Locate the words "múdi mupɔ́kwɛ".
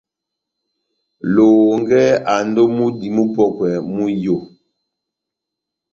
2.75-3.69